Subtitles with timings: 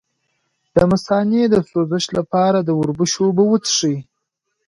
[0.75, 3.97] د مثانې د سوزش لپاره د وربشو اوبه وڅښئ